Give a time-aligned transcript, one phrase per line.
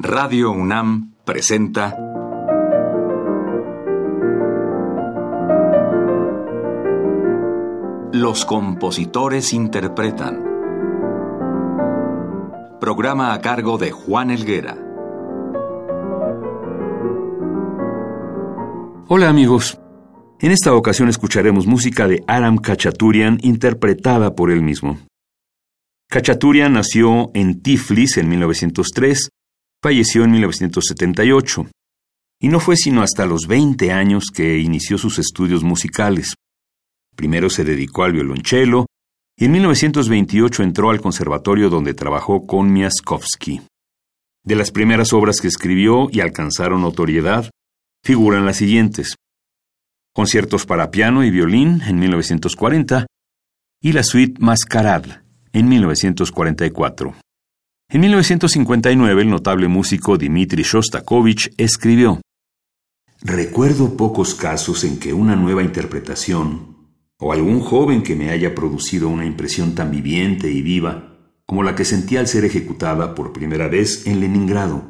[0.00, 1.96] Radio UNAM presenta
[8.12, 10.44] Los compositores interpretan.
[12.80, 14.78] Programa a cargo de Juan Elguera.
[19.08, 19.80] Hola amigos.
[20.38, 25.00] En esta ocasión escucharemos música de Aram Kachaturian interpretada por él mismo.
[26.08, 29.30] Kachaturian nació en Tiflis en 1903
[29.80, 31.70] Falleció en 1978
[32.40, 36.34] y no fue sino hasta los 20 años que inició sus estudios musicales.
[37.14, 38.86] Primero se dedicó al violonchelo
[39.36, 43.62] y en 1928 entró al conservatorio donde trabajó con Miaskovsky.
[44.44, 47.48] De las primeras obras que escribió y alcanzaron notoriedad,
[48.04, 49.14] figuran las siguientes.
[50.12, 53.06] Conciertos para piano y violín en 1940
[53.80, 55.20] y la suite Mascarade
[55.52, 57.14] en 1944.
[57.90, 62.20] En 1959 el notable músico Dmitri Shostakovich escribió,
[63.22, 66.76] Recuerdo pocos casos en que una nueva interpretación,
[67.18, 71.74] o algún joven que me haya producido una impresión tan viviente y viva como la
[71.74, 74.84] que sentí al ser ejecutada por primera vez en Leningrado,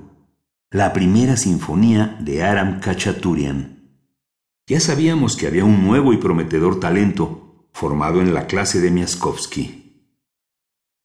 [0.73, 3.93] la primera sinfonía de Aram Kachaturian.
[4.67, 9.88] Ya sabíamos que había un nuevo y prometedor talento formado en la clase de Miaskovsky.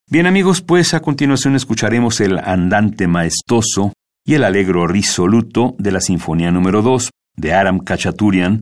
[0.10, 3.94] Bien amigos, pues a continuación escucharemos el andante maestoso
[4.26, 8.60] y el alegro risoluto de la Sinfonía número 2 de Aram Kachaturian,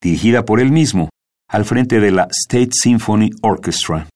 [0.00, 1.08] dirigida por él mismo,
[1.48, 4.06] al frente de la State Symphony Orchestra.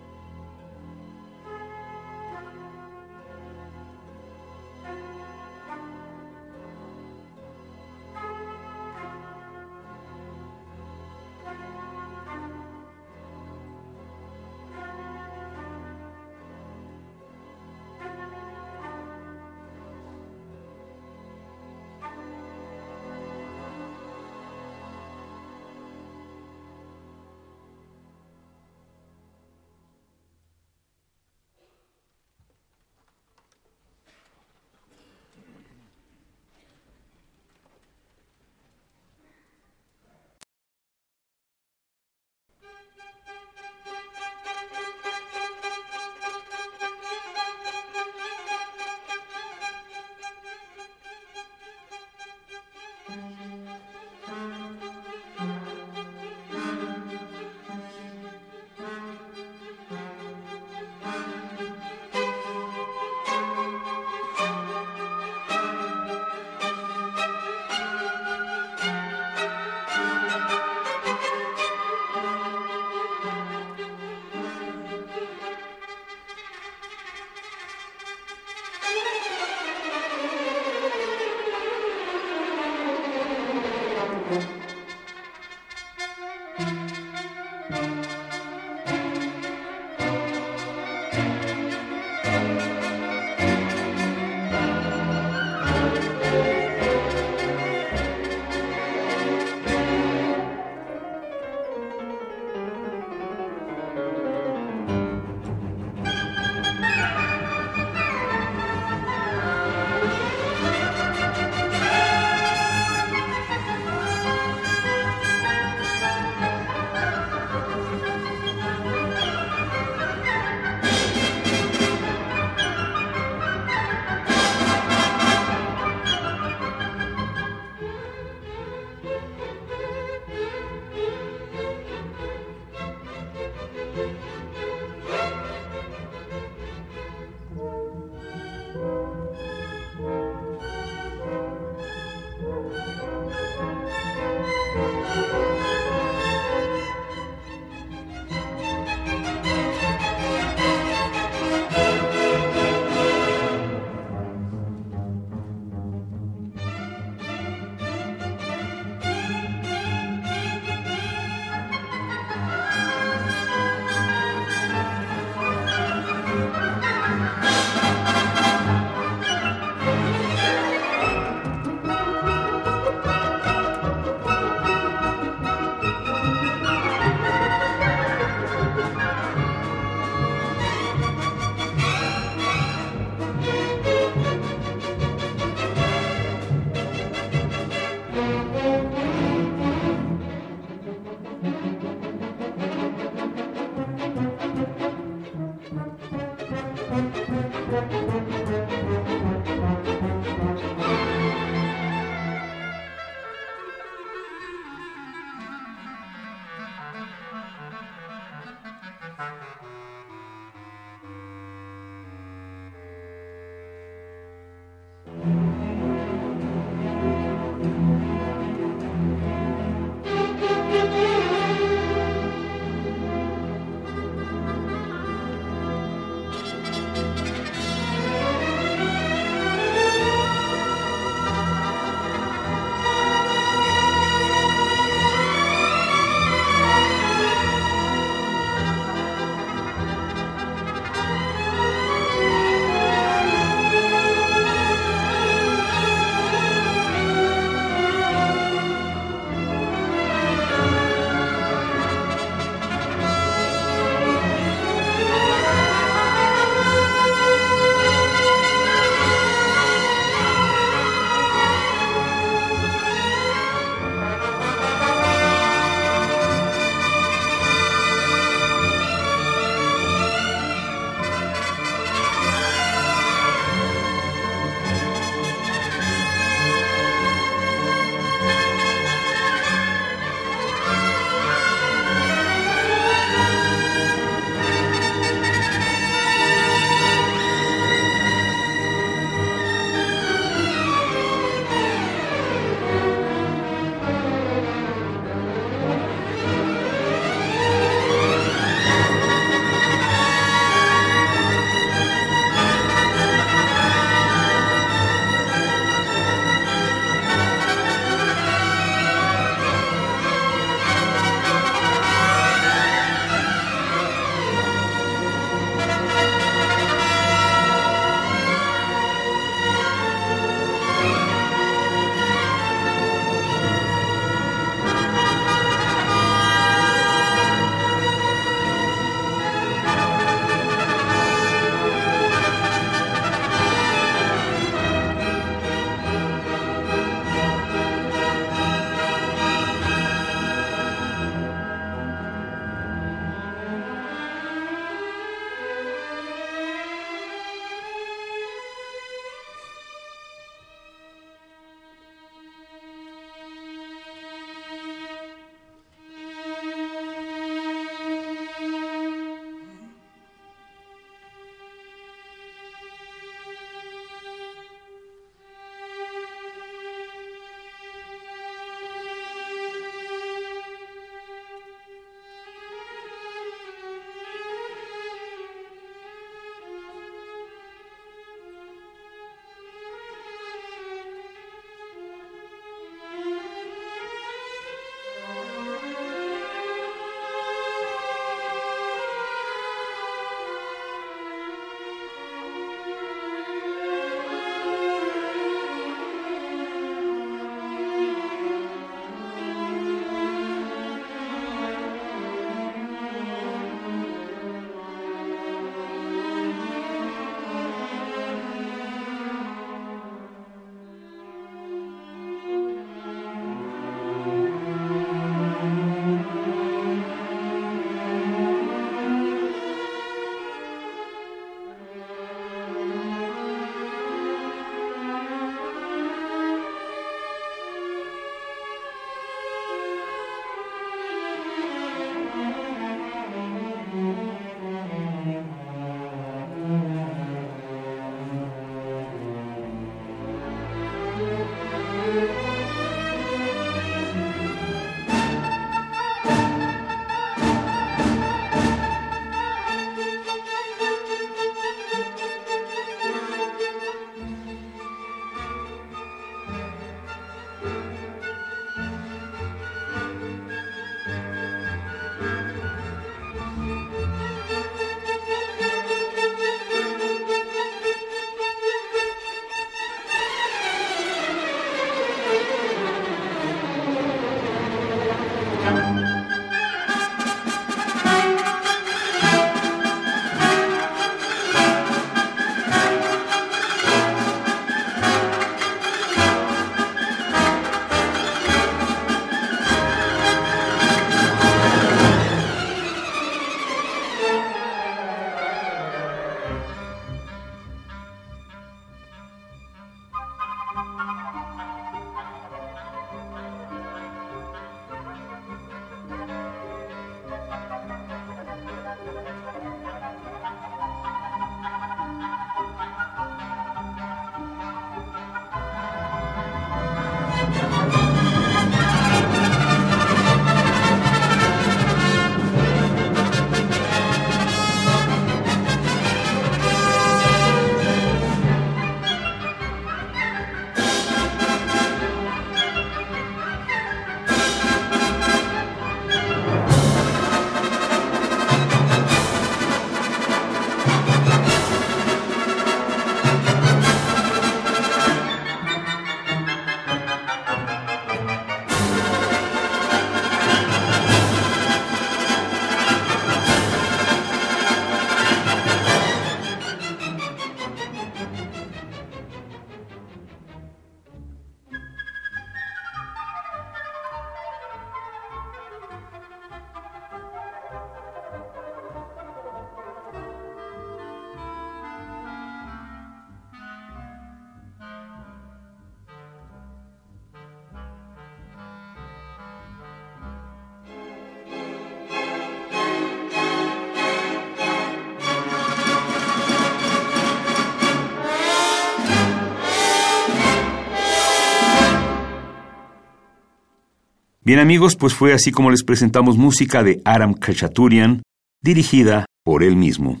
[594.30, 598.02] Bien amigos, pues fue así como les presentamos música de Aram Khachaturian,
[598.40, 600.00] dirigida por él mismo.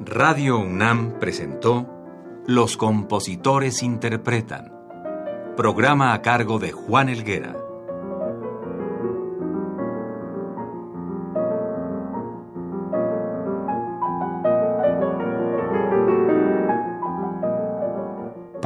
[0.00, 1.88] Radio UNAM presentó
[2.46, 4.70] Los compositores interpretan,
[5.56, 7.61] programa a cargo de Juan Elguera.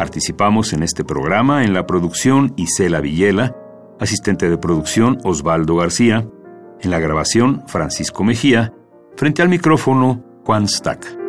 [0.06, 3.56] Participamos en este programa en la producción Isela Villela,
[3.98, 6.28] asistente de producción Osvaldo García,
[6.80, 8.72] en la grabación Francisco Mejía,
[9.16, 11.25] frente al micrófono Juan Stack.